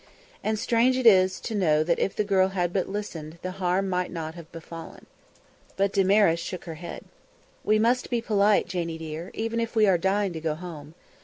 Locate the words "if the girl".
1.99-2.47